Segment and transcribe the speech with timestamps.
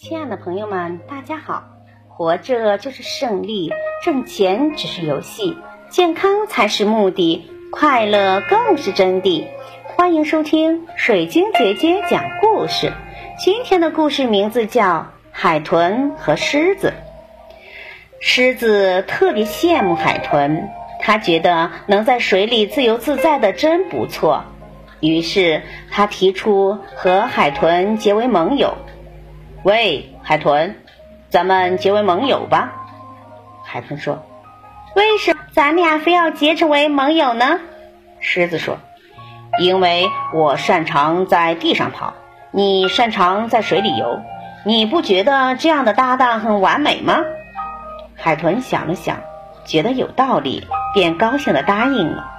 [0.00, 1.64] 亲爱的朋友们，大家好！
[2.06, 3.72] 活着就是胜利，
[4.04, 5.56] 挣钱只是游戏，
[5.88, 9.48] 健康才是目的，快乐更是真谛。
[9.96, 12.92] 欢迎收听水晶姐姐讲故事。
[13.40, 14.84] 今天的故事名字叫
[15.32, 16.92] 《海豚和狮子》。
[18.20, 20.68] 狮子特别羡慕海豚，
[21.00, 24.44] 他觉得能在水里自由自在的真不错。
[25.00, 28.76] 于是他提出和海豚结为盟友。
[29.64, 30.76] 喂，海豚，
[31.30, 32.72] 咱们结为盟友吧。
[33.64, 34.24] 海豚说
[34.94, 37.58] ：“为什么咱俩非要结成为盟友呢？”
[38.20, 38.78] 狮子说
[39.60, 42.14] ：“因为我擅长在地上跑，
[42.52, 44.20] 你擅长在水里游，
[44.64, 47.18] 你不觉得这样的搭档很完美吗？”
[48.14, 49.18] 海豚想了想，
[49.64, 52.30] 觉得有道理，便高兴地答应了。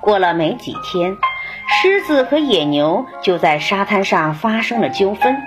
[0.00, 1.16] 过了没几天。
[1.66, 5.42] 狮子和野牛就在沙滩上发生了纠纷。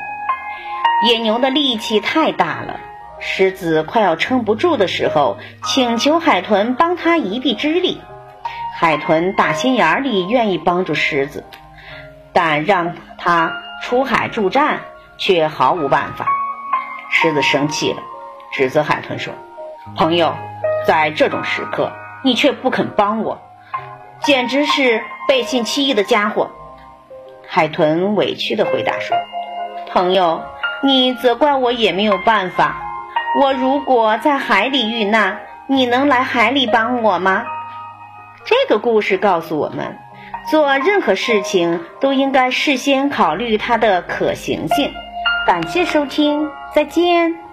[1.03, 2.79] 野牛的力气太大了，
[3.19, 8.01] 狮子快要撑不住的时候，请求海豚帮他一臂之力。
[8.79, 11.43] 海豚打心眼里愿意帮助狮子，
[12.33, 14.81] 但让他出海助战
[15.17, 16.27] 却毫无办法。
[17.09, 18.01] 狮子生气了，
[18.51, 19.33] 指责海豚说
[19.95, 20.35] ：“朋友，
[20.85, 21.91] 在这种时刻，
[22.23, 23.41] 你却不肯帮我。”
[24.21, 26.49] 简直是背信弃义的家伙！
[27.47, 29.15] 海豚委屈地回答说
[29.93, 30.41] ：“朋友，
[30.83, 32.81] 你责怪我也没有办法。
[33.41, 37.43] 我如果在海里遇难，你能来海里帮我吗？”
[38.45, 39.97] 这个故事告诉我们，
[40.49, 44.91] 做任何事情都应该事先考虑它的可行性。
[45.45, 47.46] 感谢收听，再见。